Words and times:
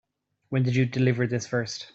When 0.49 0.63
did 0.63 0.75
you 0.75 0.87
deliver 0.87 1.27
this 1.27 1.45
first? 1.45 1.87